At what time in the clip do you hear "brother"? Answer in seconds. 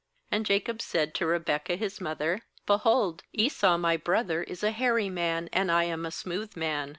3.97-4.41